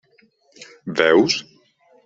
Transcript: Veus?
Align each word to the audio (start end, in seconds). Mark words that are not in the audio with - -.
Veus? 0.99 1.37